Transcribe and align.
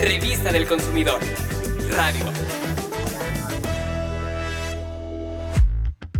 Revista 0.00 0.52
del 0.52 0.66
Consumidor. 0.66 1.20
Radio. 1.96 2.24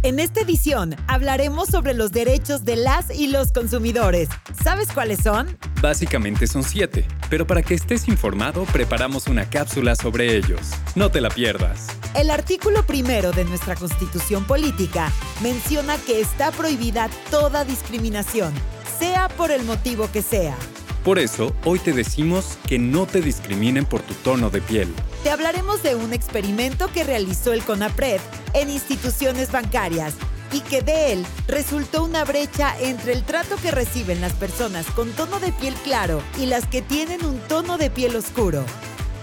En 0.03 0.21
esta 0.21 0.43
edición 0.43 0.95
hablaremos 1.09 1.69
sobre 1.69 1.93
los 1.95 2.13
derechos 2.13 2.65
de 2.65 2.77
las 2.77 3.11
y 3.11 3.27
los 3.27 3.53
consumidores. 3.53 4.29
¿Sabes 4.63 4.93
cuáles 4.93 5.21
son? 5.21 5.59
Básicamente 5.83 6.47
son 6.47 6.63
siete, 6.63 7.05
pero 7.29 7.47
para 7.47 7.63
que 7.63 7.75
estés 7.75 8.07
informado 8.07 8.65
preparamos 8.65 9.27
una 9.27 9.49
cápsula 9.51 9.97
sobre 9.97 10.37
ellos. 10.37 10.61
No 10.95 11.11
te 11.11 11.21
la 11.21 11.31
pierdas. 11.31 11.89
El 12.15 12.31
artículo 12.31 12.87
primero 12.87 13.33
de 13.33 13.45
nuestra 13.45 13.75
Constitución 13.75 14.45
Política 14.45 15.11
menciona 15.43 15.99
que 15.99 16.21
está 16.21 16.53
prohibida 16.53 17.11
toda 17.31 17.65
discriminación, 17.65 18.55
sea 18.99 19.29
por 19.29 19.51
el 19.51 19.65
motivo 19.65 20.09
que 20.13 20.23
sea. 20.23 20.57
Por 21.05 21.19
eso, 21.19 21.55
hoy 21.67 21.79
te 21.81 21.93
decimos 21.93 22.57
que 22.67 22.79
no 22.79 23.05
te 23.05 23.21
discriminen 23.21 23.85
por 23.85 24.01
tu 24.01 24.15
tono 24.15 24.49
de 24.49 24.63
piel. 24.63 24.89
Te 25.23 25.31
hablaremos 25.31 25.83
de 25.83 25.97
un 25.97 26.15
experimento 26.15 26.91
que 26.91 27.05
realizó 27.05 27.53
el 27.53 27.63
CONAPRED 27.63 28.21
en 28.55 28.71
instituciones 28.71 29.53
bancarias 29.53 30.15
y 30.51 30.61
que 30.61 30.81
de 30.81 31.13
él 31.13 31.27
resultó 31.47 32.05
una 32.05 32.25
brecha 32.25 32.75
entre 32.81 33.13
el 33.13 33.23
trato 33.23 33.57
que 33.57 33.71
reciben 33.71 34.23
las 34.23 34.33
personas 34.33 34.87
con 34.87 35.11
tono 35.11 35.41
de 35.41 35.53
piel 35.53 35.75
claro 35.85 36.23
y 36.41 36.47
las 36.47 36.67
que 36.67 36.81
tienen 36.81 37.23
un 37.27 37.39
tono 37.49 37.77
de 37.77 37.91
piel 37.91 38.17
oscuro. 38.17 38.65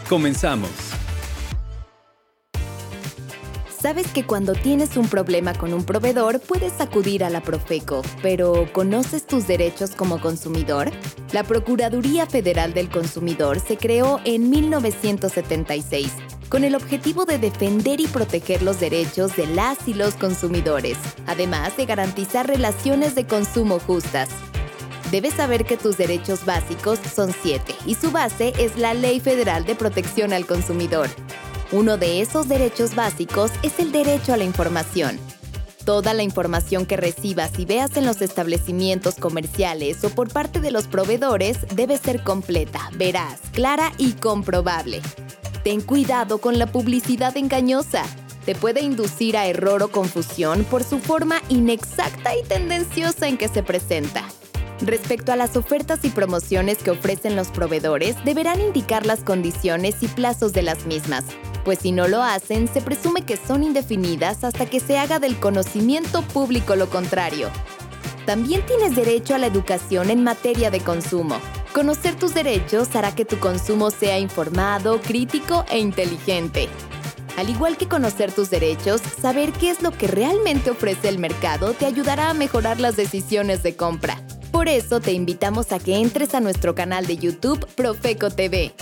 Comenzamos. 0.08 0.70
Sabes 3.82 4.12
que 4.12 4.28
cuando 4.28 4.54
tienes 4.54 4.96
un 4.96 5.08
problema 5.08 5.56
con 5.56 5.74
un 5.74 5.84
proveedor 5.84 6.40
puedes 6.40 6.80
acudir 6.80 7.24
a 7.24 7.32
la 7.32 7.42
Profeco, 7.42 8.04
pero 8.22 8.72
¿conoces 8.74 9.26
tus 9.26 9.48
derechos 9.48 9.96
como 9.96 10.22
consumidor? 10.22 10.92
La 11.32 11.44
Procuraduría 11.44 12.28
Federal 12.28 12.76
del 12.76 12.92
Consumidor 12.92 13.60
se 13.60 13.78
creó 13.78 14.22
en 14.24 14.52
1976 14.52 16.12
con 16.50 16.64
el 16.64 16.76
objetivo 16.76 17.26
de 17.26 17.40
defender 17.40 18.00
y 18.00 18.06
proteger 18.06 18.62
los 18.62 18.80
derechos 18.80 19.36
de 19.36 19.48
las 19.48 19.88
y 19.88 19.96
los 19.96 20.14
consumidores, 20.14 21.00
además 21.26 21.76
de 21.76 21.88
garantizar 21.88 22.46
relaciones 22.46 23.16
de 23.16 23.26
consumo 23.26 23.80
justas. 23.80 24.30
Debes 25.10 25.34
saber 25.34 25.66
que 25.66 25.76
tus 25.76 25.98
derechos 25.98 26.46
básicos 26.46 27.00
son 27.00 27.34
siete 27.42 27.74
y 27.88 27.96
su 27.96 28.12
base 28.12 28.54
es 28.60 28.78
la 28.78 28.94
Ley 28.94 29.20
Federal 29.20 29.66
de 29.66 29.74
Protección 29.74 30.34
al 30.34 30.46
Consumidor. 30.46 31.10
Uno 31.74 31.98
de 31.98 32.20
esos 32.20 32.50
derechos 32.50 32.96
básicos 32.96 33.50
es 33.64 33.80
el 33.80 33.94
derecho 33.94 34.34
a 34.34 34.38
la 34.38 34.44
información. 34.44 35.18
Toda 35.86 36.14
la 36.14 36.22
información 36.22 36.86
que 36.86 36.98
recibas 36.98 37.58
y 37.58 37.66
veas 37.66 37.96
en 37.96 38.06
los 38.06 38.22
establecimientos 38.22 39.16
comerciales 39.16 40.04
o 40.04 40.10
por 40.10 40.28
parte 40.34 40.60
de 40.60 40.72
los 40.72 40.88
proveedores 40.88 41.60
debe 41.74 41.98
ser 41.98 42.24
completa, 42.24 42.90
veraz, 42.98 43.40
clara 43.54 43.94
y 43.98 44.12
comprobable. 44.12 45.02
Ten 45.64 45.80
cuidado 45.80 46.40
con 46.40 46.60
la 46.60 46.68
publicidad 46.68 47.38
engañosa. 47.38 48.04
Te 48.46 48.54
puede 48.54 48.82
inducir 48.82 49.38
a 49.38 49.48
error 49.48 49.82
o 49.82 49.88
confusión 49.88 50.66
por 50.66 50.84
su 50.84 51.00
forma 51.00 51.42
inexacta 51.48 52.36
y 52.36 52.44
tendenciosa 52.44 53.30
en 53.30 53.38
que 53.38 53.48
se 53.48 53.64
presenta. 53.64 54.26
Respecto 54.82 55.32
a 55.32 55.38
las 55.38 55.56
ofertas 55.56 56.04
y 56.04 56.10
promociones 56.10 56.80
que 56.80 56.92
ofrecen 56.92 57.36
los 57.38 57.48
proveedores, 57.48 58.16
deberán 58.26 58.60
indicar 58.60 59.06
las 59.06 59.22
condiciones 59.22 60.02
y 60.02 60.08
plazos 60.08 60.54
de 60.54 60.64
las 60.64 60.86
mismas, 60.88 61.24
pues 61.64 61.80
si 61.80 61.92
no 61.92 62.08
lo 62.08 62.22
hacen, 62.22 62.68
se 62.68 62.82
presume 62.82 63.24
que 63.24 63.38
son 63.38 63.64
indefinidas 63.64 64.44
hasta 64.44 64.66
que 64.66 64.80
se 64.80 64.98
haga 64.98 65.20
del 65.20 65.40
conocimiento 65.40 66.22
público 66.22 66.76
lo 66.76 66.90
contrario. 66.90 67.50
También 68.26 68.66
tienes 68.66 68.96
derecho 68.96 69.36
a 69.36 69.38
la 69.38 69.48
educación 69.48 70.10
en 70.10 70.24
materia 70.24 70.70
de 70.70 70.80
consumo. 70.80 71.40
Conocer 71.74 72.16
tus 72.16 72.34
derechos 72.34 72.96
hará 72.96 73.16
que 73.16 73.26
tu 73.26 73.40
consumo 73.40 73.92
sea 73.92 74.20
informado, 74.20 75.02
crítico 75.02 75.66
e 75.70 75.80
inteligente. 75.80 76.68
Al 77.38 77.50
igual 77.50 77.78
que 77.78 77.88
conocer 77.88 78.32
tus 78.32 78.50
derechos, 78.50 79.02
saber 79.02 79.52
qué 79.54 79.70
es 79.70 79.82
lo 79.82 79.92
que 79.92 80.08
realmente 80.08 80.70
ofrece 80.70 81.10
el 81.10 81.18
mercado 81.18 81.74
te 81.74 81.86
ayudará 81.86 82.30
a 82.30 82.34
mejorar 82.34 82.80
las 82.80 82.98
decisiones 82.98 83.64
de 83.64 83.76
compra. 83.76 84.22
Por 84.52 84.68
eso 84.68 85.00
te 85.00 85.14
invitamos 85.14 85.72
a 85.72 85.80
que 85.80 85.96
entres 85.96 86.36
a 86.36 86.42
nuestro 86.42 86.76
canal 86.76 87.08
de 87.08 87.18
YouTube 87.18 87.66
Profeco 87.76 88.30
TV 88.30 88.74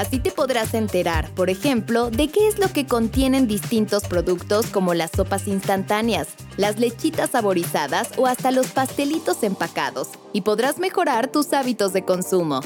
Así 0.00 0.18
te 0.18 0.30
podrás 0.30 0.72
enterar, 0.72 1.28
por 1.34 1.50
ejemplo, 1.50 2.10
de 2.10 2.28
qué 2.28 2.48
es 2.48 2.58
lo 2.58 2.72
que 2.72 2.86
contienen 2.86 3.46
distintos 3.46 4.04
productos 4.04 4.64
como 4.68 4.94
las 4.94 5.10
sopas 5.10 5.46
instantáneas, 5.46 6.28
las 6.56 6.78
lechitas 6.78 7.28
saborizadas 7.28 8.08
o 8.16 8.26
hasta 8.26 8.50
los 8.50 8.68
pastelitos 8.68 9.42
empacados, 9.42 10.08
y 10.32 10.40
podrás 10.40 10.78
mejorar 10.78 11.30
tus 11.30 11.52
hábitos 11.52 11.92
de 11.92 12.06
consumo. 12.06 12.60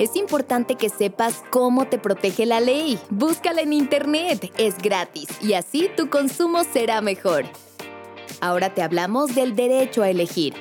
Es 0.00 0.16
importante 0.16 0.74
que 0.74 0.88
sepas 0.88 1.44
cómo 1.50 1.86
te 1.86 1.98
protege 1.98 2.46
la 2.46 2.58
ley. 2.58 2.98
Búscala 3.10 3.60
en 3.60 3.72
internet, 3.72 4.52
es 4.58 4.76
gratis 4.78 5.28
y 5.40 5.52
así 5.52 5.88
tu 5.96 6.10
consumo 6.10 6.64
será 6.64 7.00
mejor. 7.00 7.44
Ahora 8.40 8.74
te 8.74 8.82
hablamos 8.82 9.36
del 9.36 9.54
derecho 9.54 10.02
a 10.02 10.10
elegir. 10.10 10.54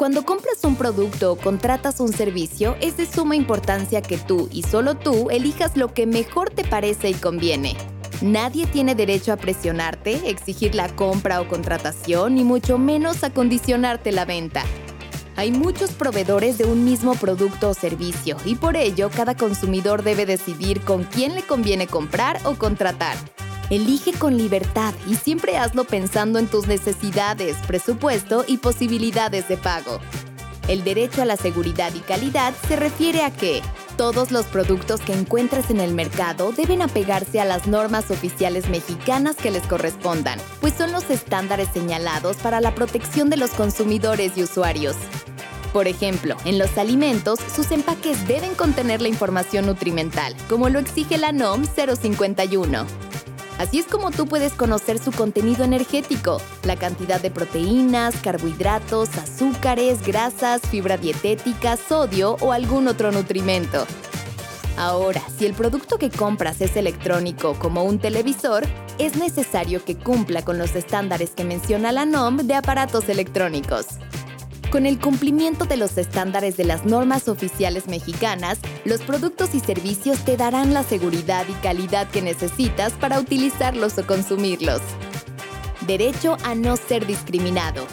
Cuando 0.00 0.24
compras 0.24 0.64
un 0.64 0.76
producto 0.76 1.32
o 1.32 1.36
contratas 1.36 2.00
un 2.00 2.10
servicio, 2.10 2.74
es 2.80 2.96
de 2.96 3.04
suma 3.04 3.36
importancia 3.36 4.00
que 4.00 4.16
tú 4.16 4.48
y 4.50 4.62
solo 4.62 4.94
tú 4.94 5.28
elijas 5.28 5.76
lo 5.76 5.92
que 5.92 6.06
mejor 6.06 6.48
te 6.48 6.64
parece 6.64 7.10
y 7.10 7.12
conviene. 7.12 7.76
Nadie 8.22 8.64
tiene 8.66 8.94
derecho 8.94 9.30
a 9.30 9.36
presionarte, 9.36 10.30
exigir 10.30 10.74
la 10.74 10.88
compra 10.96 11.42
o 11.42 11.48
contratación, 11.48 12.36
ni 12.36 12.44
mucho 12.44 12.78
menos 12.78 13.22
a 13.24 13.34
condicionarte 13.34 14.10
la 14.10 14.24
venta. 14.24 14.64
Hay 15.36 15.52
muchos 15.52 15.90
proveedores 15.90 16.56
de 16.56 16.64
un 16.64 16.82
mismo 16.82 17.14
producto 17.14 17.68
o 17.68 17.74
servicio 17.74 18.38
y 18.46 18.54
por 18.54 18.76
ello 18.76 19.10
cada 19.14 19.36
consumidor 19.36 20.02
debe 20.02 20.24
decidir 20.24 20.80
con 20.80 21.04
quién 21.04 21.34
le 21.34 21.42
conviene 21.42 21.86
comprar 21.86 22.40
o 22.44 22.54
contratar. 22.54 23.18
Elige 23.70 24.12
con 24.12 24.36
libertad 24.36 24.92
y 25.06 25.14
siempre 25.14 25.56
hazlo 25.56 25.84
pensando 25.84 26.40
en 26.40 26.48
tus 26.48 26.66
necesidades, 26.66 27.56
presupuesto 27.68 28.44
y 28.48 28.56
posibilidades 28.56 29.46
de 29.46 29.56
pago. 29.56 30.00
El 30.66 30.82
derecho 30.82 31.22
a 31.22 31.24
la 31.24 31.36
seguridad 31.36 31.94
y 31.94 32.00
calidad 32.00 32.52
se 32.66 32.74
refiere 32.74 33.22
a 33.22 33.30
que 33.30 33.62
todos 33.96 34.32
los 34.32 34.46
productos 34.46 35.00
que 35.00 35.12
encuentres 35.12 35.70
en 35.70 35.78
el 35.78 35.94
mercado 35.94 36.50
deben 36.50 36.82
apegarse 36.82 37.40
a 37.40 37.44
las 37.44 37.68
normas 37.68 38.10
oficiales 38.10 38.68
mexicanas 38.68 39.36
que 39.36 39.52
les 39.52 39.64
correspondan, 39.68 40.40
pues 40.60 40.74
son 40.74 40.90
los 40.90 41.08
estándares 41.08 41.68
señalados 41.72 42.38
para 42.38 42.60
la 42.60 42.74
protección 42.74 43.30
de 43.30 43.36
los 43.36 43.50
consumidores 43.50 44.32
y 44.36 44.42
usuarios. 44.42 44.96
Por 45.72 45.86
ejemplo, 45.86 46.36
en 46.44 46.58
los 46.58 46.76
alimentos, 46.76 47.38
sus 47.54 47.70
empaques 47.70 48.26
deben 48.26 48.56
contener 48.56 49.00
la 49.00 49.08
información 49.08 49.66
nutrimental, 49.66 50.34
como 50.48 50.68
lo 50.68 50.80
exige 50.80 51.18
la 51.18 51.30
NOM 51.30 51.64
051. 51.64 53.09
Así 53.60 53.78
es 53.78 53.84
como 53.84 54.10
tú 54.10 54.26
puedes 54.26 54.54
conocer 54.54 54.98
su 54.98 55.12
contenido 55.12 55.64
energético, 55.64 56.40
la 56.64 56.76
cantidad 56.76 57.20
de 57.20 57.30
proteínas, 57.30 58.16
carbohidratos, 58.22 59.10
azúcares, 59.18 60.00
grasas, 60.02 60.62
fibra 60.62 60.96
dietética, 60.96 61.76
sodio 61.76 62.38
o 62.40 62.52
algún 62.52 62.88
otro 62.88 63.12
nutrimento. 63.12 63.86
Ahora, 64.78 65.20
si 65.36 65.44
el 65.44 65.52
producto 65.52 65.98
que 65.98 66.08
compras 66.08 66.62
es 66.62 66.74
electrónico 66.74 67.52
como 67.58 67.84
un 67.84 67.98
televisor, 67.98 68.66
es 68.96 69.16
necesario 69.16 69.84
que 69.84 69.94
cumpla 69.94 70.40
con 70.40 70.56
los 70.56 70.74
estándares 70.74 71.32
que 71.32 71.44
menciona 71.44 71.92
la 71.92 72.06
NOM 72.06 72.38
de 72.38 72.54
aparatos 72.54 73.10
electrónicos. 73.10 73.84
Con 74.70 74.86
el 74.86 75.00
cumplimiento 75.00 75.64
de 75.64 75.76
los 75.76 75.98
estándares 75.98 76.56
de 76.56 76.62
las 76.62 76.84
normas 76.84 77.26
oficiales 77.26 77.88
mexicanas, 77.88 78.60
los 78.84 79.00
productos 79.00 79.52
y 79.56 79.58
servicios 79.58 80.24
te 80.24 80.36
darán 80.36 80.72
la 80.72 80.84
seguridad 80.84 81.44
y 81.48 81.54
calidad 81.54 82.08
que 82.08 82.22
necesitas 82.22 82.92
para 82.92 83.18
utilizarlos 83.18 83.98
o 83.98 84.06
consumirlos. 84.06 84.80
Derecho 85.88 86.36
a 86.44 86.54
no 86.54 86.76
ser 86.76 87.04
discriminado. 87.04 87.84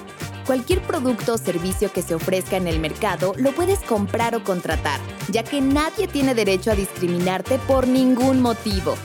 Cualquier 0.46 0.82
producto 0.82 1.34
o 1.34 1.38
servicio 1.40 1.92
que 1.92 2.04
se 2.04 2.14
ofrezca 2.14 2.58
en 2.58 2.68
el 2.68 2.80
mercado 2.80 3.34
lo 3.38 3.54
puedes 3.54 3.80
comprar 3.80 4.36
o 4.36 4.44
contratar, 4.44 5.00
ya 5.32 5.42
que 5.42 5.62
nadie 5.62 6.08
tiene 6.08 6.36
derecho 6.36 6.70
a 6.70 6.76
discriminarte 6.76 7.58
por 7.68 7.88
ningún 7.88 8.40
motivo, 8.40 8.96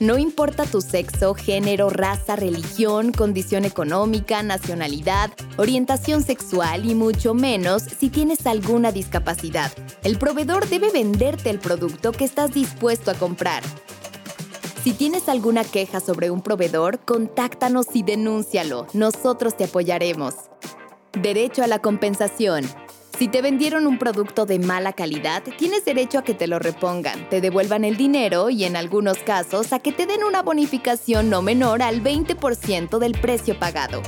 no 0.00 0.16
importa 0.16 0.64
tu 0.64 0.80
sexo, 0.80 1.34
género, 1.34 1.90
raza, 1.90 2.34
religión, 2.34 3.12
condición 3.12 3.66
económica, 3.66 4.42
nacionalidad, 4.42 5.30
orientación 5.58 6.22
sexual 6.22 6.88
y 6.88 6.94
mucho 6.94 7.34
menos 7.34 7.82
si 7.82 8.08
tienes 8.08 8.46
alguna 8.46 8.92
discapacidad. 8.92 9.70
El 10.02 10.18
proveedor 10.18 10.66
debe 10.70 10.90
venderte 10.90 11.50
el 11.50 11.58
producto 11.58 12.12
que 12.12 12.24
estás 12.24 12.54
dispuesto 12.54 13.10
a 13.10 13.14
comprar. 13.14 13.62
Si 14.82 14.94
tienes 14.94 15.28
alguna 15.28 15.64
queja 15.64 16.00
sobre 16.00 16.30
un 16.30 16.40
proveedor, 16.40 17.00
contáctanos 17.00 17.88
y 17.92 18.02
denúncialo. 18.02 18.86
Nosotros 18.94 19.54
te 19.54 19.64
apoyaremos. 19.64 20.34
Derecho 21.12 21.62
a 21.62 21.66
la 21.66 21.80
compensación. 21.80 22.64
Si 23.20 23.28
te 23.28 23.42
vendieron 23.42 23.86
un 23.86 23.98
producto 23.98 24.46
de 24.46 24.58
mala 24.58 24.94
calidad, 24.94 25.42
tienes 25.58 25.84
derecho 25.84 26.20
a 26.20 26.24
que 26.24 26.32
te 26.32 26.46
lo 26.46 26.58
repongan, 26.58 27.28
te 27.28 27.42
devuelvan 27.42 27.84
el 27.84 27.98
dinero 27.98 28.48
y 28.48 28.64
en 28.64 28.76
algunos 28.76 29.18
casos 29.18 29.74
a 29.74 29.78
que 29.78 29.92
te 29.92 30.06
den 30.06 30.24
una 30.24 30.40
bonificación 30.40 31.28
no 31.28 31.42
menor 31.42 31.82
al 31.82 32.02
20% 32.02 32.98
del 32.98 33.12
precio 33.12 33.58
pagado. 33.58 34.00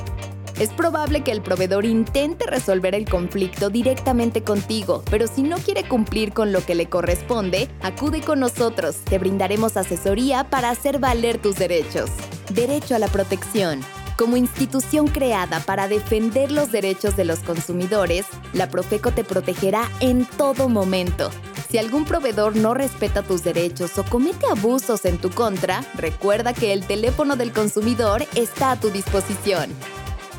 Es 0.59 0.71
probable 0.71 1.23
que 1.23 1.29
el 1.29 1.43
proveedor 1.43 1.85
intente 1.85 2.47
resolver 2.47 2.95
el 2.95 3.07
conflicto 3.07 3.69
directamente 3.69 4.43
contigo, 4.43 5.03
pero 5.11 5.27
si 5.27 5.43
no 5.43 5.57
quiere 5.57 5.87
cumplir 5.87 6.33
con 6.33 6.51
lo 6.51 6.65
que 6.65 6.73
le 6.73 6.87
corresponde, 6.87 7.69
acude 7.83 8.21
con 8.21 8.39
nosotros. 8.39 8.95
Te 9.05 9.19
brindaremos 9.19 9.77
asesoría 9.77 10.49
para 10.49 10.71
hacer 10.71 10.97
valer 10.97 11.37
tus 11.37 11.57
derechos. 11.57 12.09
Derecho 12.51 12.95
a 12.95 12.99
la 12.99 13.09
protección. 13.09 13.81
Como 14.17 14.37
institución 14.37 15.07
creada 15.07 15.59
para 15.61 15.87
defender 15.87 16.51
los 16.51 16.71
derechos 16.71 17.15
de 17.15 17.25
los 17.25 17.39
consumidores, 17.39 18.27
la 18.53 18.69
Profeco 18.69 19.11
te 19.11 19.23
protegerá 19.23 19.89
en 20.01 20.25
todo 20.25 20.69
momento. 20.69 21.31
Si 21.69 21.79
algún 21.79 22.05
proveedor 22.05 22.55
no 22.55 22.75
respeta 22.75 23.23
tus 23.23 23.43
derechos 23.43 23.97
o 23.97 24.03
comete 24.03 24.45
abusos 24.45 25.05
en 25.05 25.17
tu 25.17 25.31
contra, 25.31 25.83
recuerda 25.95 26.53
que 26.53 26.71
el 26.71 26.85
teléfono 26.85 27.35
del 27.35 27.51
consumidor 27.51 28.23
está 28.35 28.69
a 28.71 28.79
tu 28.79 28.91
disposición. 28.91 29.71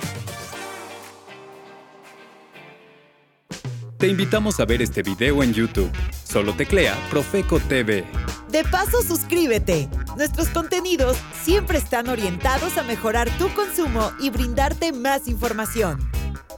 Te 3.99 4.07
invitamos 4.07 4.61
a 4.61 4.65
ver 4.65 4.81
este 4.81 5.03
video 5.03 5.43
en 5.43 5.53
YouTube. 5.53 5.91
Solo 6.25 6.53
teclea 6.55 6.97
Profeco 7.11 7.59
TV. 7.59 8.05
De 8.49 8.63
paso, 8.63 9.03
suscríbete. 9.03 9.89
Nuestros 10.17 10.49
contenidos 10.49 11.17
siempre 11.43 11.79
están 11.79 12.09
orientados 12.09 12.79
a 12.79 12.85
mejorar 12.85 13.29
tu 13.39 13.53
consumo 13.55 14.13
y 14.21 14.31
brindarte 14.31 14.93
más 14.93 15.27
información. 15.27 16.08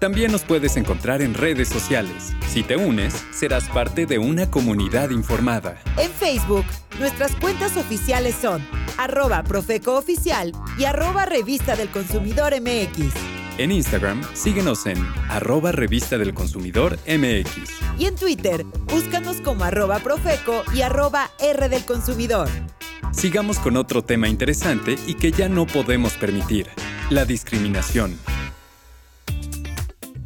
También 0.01 0.33
nos 0.33 0.45
puedes 0.45 0.79
encontrar 0.79 1.21
en 1.21 1.35
redes 1.35 1.69
sociales. 1.69 2.33
Si 2.49 2.63
te 2.63 2.75
unes, 2.75 3.23
serás 3.33 3.69
parte 3.69 4.07
de 4.07 4.19
una 4.19 4.51
comunidad 4.51 5.11
informada. 5.11 5.77
En 5.99 6.11
Facebook, 6.11 6.65
nuestras 6.99 7.37
cuentas 7.37 7.77
oficiales 7.77 8.35
son 8.35 8.67
arroba 8.97 9.43
profecooficial 9.43 10.53
y 10.79 10.85
arroba 10.85 11.27
revista 11.27 11.77
del 11.77 11.91
consumidor 11.91 12.55
MX. 12.59 13.13
En 13.59 13.71
Instagram, 13.71 14.23
síguenos 14.33 14.87
en 14.87 14.97
arroba 15.29 15.71
revista 15.71 16.17
del 16.17 16.33
consumidor 16.33 16.99
MX. 17.07 17.99
Y 17.99 18.07
en 18.07 18.17
Twitter, 18.17 18.65
búscanos 18.87 19.43
como 19.43 19.65
arroba 19.65 19.99
profeco 19.99 20.63
y 20.73 20.81
arroba 20.81 21.31
R 21.41 21.69
del 21.69 21.85
consumidor. 21.85 22.49
Sigamos 23.13 23.59
con 23.59 23.77
otro 23.77 24.03
tema 24.03 24.29
interesante 24.29 24.97
y 25.07 25.13
que 25.13 25.31
ya 25.31 25.51
no 25.51 25.67
podemos 25.67 26.15
permitir, 26.15 26.69
la 27.11 27.27
discriminación. 27.27 28.17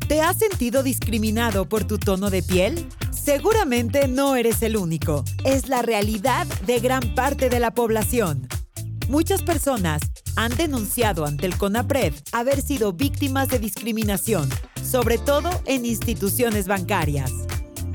¿Te 0.08 0.20
has 0.20 0.36
sentido 0.36 0.82
discriminado 0.82 1.66
por 1.66 1.84
tu 1.84 1.98
tono 1.98 2.28
de 2.28 2.42
piel? 2.42 2.86
Seguramente 3.10 4.06
no 4.06 4.36
eres 4.36 4.60
el 4.62 4.76
único. 4.76 5.24
Es 5.44 5.68
la 5.68 5.80
realidad 5.80 6.46
de 6.66 6.78
gran 6.78 7.14
parte 7.14 7.48
de 7.48 7.58
la 7.58 7.72
población. 7.72 8.46
Muchas 9.08 9.42
personas 9.42 10.02
han 10.36 10.54
denunciado 10.56 11.24
ante 11.24 11.46
el 11.46 11.56
CONAPRED 11.56 12.12
haber 12.32 12.60
sido 12.60 12.92
víctimas 12.92 13.48
de 13.48 13.58
discriminación, 13.58 14.50
sobre 14.82 15.16
todo 15.16 15.48
en 15.64 15.86
instituciones 15.86 16.66
bancarias. 16.66 17.32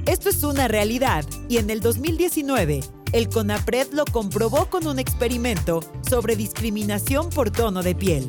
Esto 0.08 0.30
es 0.30 0.44
una 0.44 0.68
realidad 0.68 1.26
y 1.48 1.58
en 1.58 1.70
el 1.70 1.80
2019 1.80 2.80
el 3.12 3.30
CONAPRED 3.30 3.94
lo 3.94 4.06
comprobó 4.06 4.68
con 4.68 4.88
un 4.88 4.98
experimento 4.98 5.82
sobre 6.10 6.36
discriminación 6.36 7.30
por 7.30 7.52
tono 7.52 7.84
de 7.84 7.94
piel. 7.94 8.28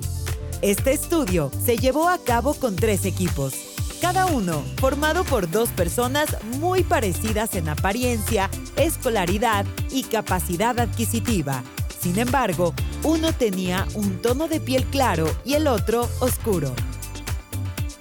Este 0.63 0.93
estudio 0.93 1.51
se 1.65 1.79
llevó 1.79 2.11
a 2.11 2.19
cabo 2.19 2.53
con 2.53 2.77
tres 2.77 3.07
equipos, 3.07 3.55
cada 4.01 4.27
uno 4.27 4.65
formado 4.79 5.25
por 5.25 5.51
dos 5.51 5.69
personas 5.71 6.37
muy 6.59 6.83
parecidas 6.83 7.55
en 7.55 7.69
apariencia, 7.69 8.51
escolaridad 8.77 9.67
y 9.91 10.05
capacidad 10.05 10.79
adquisitiva. 10.81 11.63
Sin 12.01 12.19
embargo, 12.19 12.73
uno 13.05 13.33
tenía 13.33 13.87
un 13.95 14.23
tono 14.23 14.49
de 14.49 14.59
piel 14.59 14.85
claro 14.87 15.31
y 15.45 15.55
el 15.55 15.67
otro 15.67 16.09
oscuro. 16.21 16.75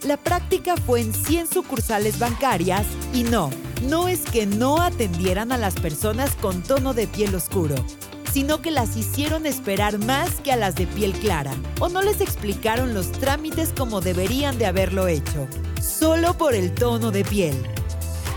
La 0.04 0.16
práctica 0.16 0.78
fue 0.78 1.01
en 1.01 1.13
100 1.13 1.48
sucursales 1.48 2.18
bancarias 2.18 2.86
y 3.13 3.24
no, 3.24 3.50
no 3.90 4.07
es 4.07 4.22
que 4.22 4.46
no 4.46 4.81
atendieran 4.81 5.51
a 5.51 5.57
las 5.57 5.75
personas 5.75 6.36
con 6.36 6.63
tono 6.63 6.94
de 6.94 7.07
piel 7.07 7.36
oscuro, 7.36 7.75
sino 8.31 8.61
que 8.61 8.71
las 8.71 8.95
hicieron 8.95 9.45
esperar 9.45 9.97
más 9.97 10.29
que 10.41 10.51
a 10.51 10.55
las 10.55 10.75
de 10.75 10.87
piel 10.87 11.13
clara, 11.13 11.53
o 11.79 11.89
no 11.89 12.01
les 12.01 12.21
explicaron 12.21 12.93
los 12.93 13.11
trámites 13.11 13.73
como 13.77 14.01
deberían 14.01 14.57
de 14.57 14.65
haberlo 14.65 15.07
hecho, 15.07 15.47
solo 15.81 16.37
por 16.37 16.53
el 16.53 16.73
tono 16.73 17.11
de 17.11 17.23
piel. 17.23 17.55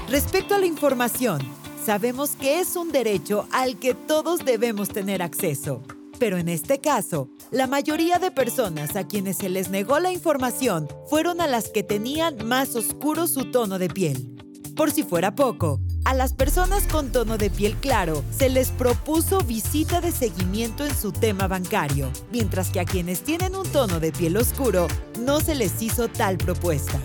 Respecto 0.08 0.54
a 0.54 0.58
la 0.58 0.66
información, 0.66 1.40
sabemos 1.84 2.36
que 2.36 2.60
es 2.60 2.76
un 2.76 2.92
derecho 2.92 3.46
al 3.52 3.78
que 3.78 3.94
todos 3.94 4.44
debemos 4.44 4.88
tener 4.88 5.22
acceso, 5.22 5.82
pero 6.18 6.38
en 6.38 6.48
este 6.48 6.80
caso, 6.80 7.28
la 7.50 7.66
mayoría 7.66 8.18
de 8.18 8.30
personas 8.30 8.94
a 8.94 9.08
quienes 9.08 9.38
se 9.38 9.48
les 9.48 9.70
negó 9.70 9.98
la 9.98 10.12
información 10.12 10.88
fueron 11.08 11.40
a 11.40 11.46
las 11.46 11.68
que 11.68 11.82
tenían 11.82 12.46
más 12.46 12.76
oscuro 12.76 13.26
su 13.26 13.50
tono 13.50 13.78
de 13.78 13.88
piel. 13.88 14.36
Por 14.76 14.90
si 14.90 15.02
fuera 15.02 15.34
poco, 15.34 15.80
a 16.04 16.14
las 16.14 16.32
personas 16.32 16.86
con 16.86 17.12
tono 17.12 17.38
de 17.38 17.50
piel 17.50 17.76
claro 17.76 18.24
se 18.36 18.48
les 18.48 18.70
propuso 18.70 19.40
visita 19.40 20.00
de 20.00 20.12
seguimiento 20.12 20.84
en 20.84 20.94
su 20.94 21.12
tema 21.12 21.46
bancario, 21.46 22.10
mientras 22.30 22.70
que 22.70 22.80
a 22.80 22.84
quienes 22.84 23.22
tienen 23.22 23.54
un 23.54 23.66
tono 23.68 24.00
de 24.00 24.12
piel 24.12 24.36
oscuro 24.36 24.88
no 25.20 25.40
se 25.40 25.54
les 25.54 25.80
hizo 25.80 26.08
tal 26.08 26.38
propuesta. 26.38 26.98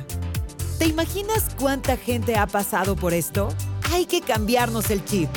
¿Te 0.79 0.85
imaginas 0.85 1.49
cuánta 1.59 1.97
gente 1.97 2.35
ha 2.37 2.47
pasado 2.47 2.95
por 2.95 3.13
esto? 3.13 3.49
Hay 3.91 4.05
que 4.05 4.21
cambiarnos 4.21 4.89
el 4.89 5.03
chip. 5.05 5.29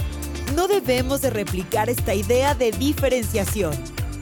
No 0.55 0.67
debemos 0.67 1.21
de 1.21 1.31
replicar 1.31 1.89
esta 1.89 2.15
idea 2.15 2.55
de 2.55 2.73
diferenciación. 2.73 3.73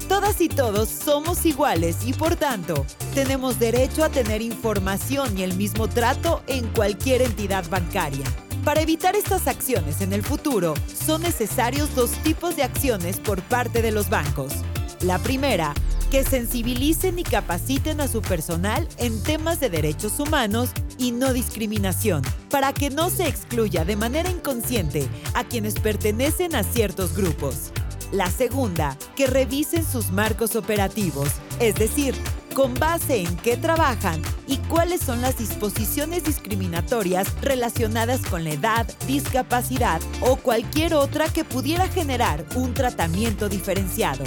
Todas 0.08 0.40
y 0.40 0.48
todos 0.48 0.88
somos 0.88 1.44
iguales 1.44 1.98
y 2.04 2.12
por 2.12 2.36
tanto 2.36 2.86
tenemos 3.14 3.58
derecho 3.58 4.04
a 4.04 4.08
tener 4.08 4.42
información 4.42 5.36
y 5.38 5.42
el 5.42 5.54
mismo 5.54 5.88
trato 5.88 6.42
en 6.46 6.66
cualquier 6.68 7.22
entidad 7.22 7.68
bancaria. 7.68 8.24
Para 8.68 8.82
evitar 8.82 9.16
estas 9.16 9.46
acciones 9.46 10.02
en 10.02 10.12
el 10.12 10.22
futuro, 10.22 10.74
son 10.94 11.22
necesarios 11.22 11.94
dos 11.94 12.10
tipos 12.22 12.54
de 12.54 12.64
acciones 12.64 13.16
por 13.16 13.40
parte 13.40 13.80
de 13.80 13.92
los 13.92 14.10
bancos. 14.10 14.52
La 15.00 15.18
primera, 15.18 15.72
que 16.10 16.22
sensibilicen 16.22 17.18
y 17.18 17.22
capaciten 17.22 17.98
a 18.02 18.08
su 18.08 18.20
personal 18.20 18.86
en 18.98 19.22
temas 19.22 19.58
de 19.58 19.70
derechos 19.70 20.20
humanos 20.20 20.68
y 20.98 21.12
no 21.12 21.32
discriminación, 21.32 22.20
para 22.50 22.74
que 22.74 22.90
no 22.90 23.08
se 23.08 23.26
excluya 23.26 23.86
de 23.86 23.96
manera 23.96 24.28
inconsciente 24.28 25.08
a 25.32 25.44
quienes 25.44 25.80
pertenecen 25.80 26.54
a 26.54 26.62
ciertos 26.62 27.16
grupos. 27.16 27.72
La 28.12 28.30
segunda, 28.30 28.98
que 29.16 29.26
revisen 29.26 29.82
sus 29.82 30.10
marcos 30.10 30.56
operativos, 30.56 31.30
es 31.58 31.74
decir, 31.76 32.14
con 32.58 32.74
base 32.74 33.22
en 33.22 33.36
qué 33.36 33.56
trabajan 33.56 34.20
y 34.48 34.56
cuáles 34.56 35.00
son 35.02 35.22
las 35.22 35.38
disposiciones 35.38 36.24
discriminatorias 36.24 37.28
relacionadas 37.40 38.22
con 38.22 38.42
la 38.42 38.50
edad, 38.50 38.84
discapacidad 39.06 40.00
o 40.22 40.34
cualquier 40.34 40.94
otra 40.94 41.28
que 41.28 41.44
pudiera 41.44 41.86
generar 41.86 42.44
un 42.56 42.74
tratamiento 42.74 43.48
diferenciado. 43.48 44.24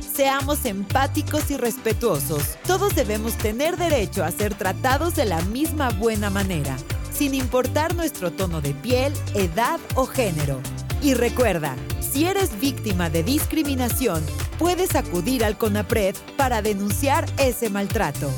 Seamos 0.00 0.66
empáticos 0.66 1.50
y 1.50 1.56
respetuosos. 1.56 2.58
Todos 2.66 2.94
debemos 2.94 3.38
tener 3.38 3.78
derecho 3.78 4.22
a 4.22 4.30
ser 4.32 4.52
tratados 4.52 5.16
de 5.16 5.24
la 5.24 5.40
misma 5.40 5.92
buena 5.92 6.28
manera, 6.28 6.76
sin 7.10 7.32
importar 7.32 7.94
nuestro 7.94 8.32
tono 8.32 8.60
de 8.60 8.74
piel, 8.74 9.14
edad 9.32 9.80
o 9.94 10.04
género. 10.04 10.60
Y 11.00 11.14
recuerda, 11.14 11.74
si 12.12 12.26
eres 12.26 12.60
víctima 12.60 13.08
de 13.08 13.22
discriminación, 13.22 14.22
puedes 14.58 14.94
acudir 14.96 15.44
al 15.44 15.56
CONAPRED 15.56 16.14
para 16.36 16.60
denunciar 16.60 17.24
ese 17.38 17.70
maltrato. 17.70 18.30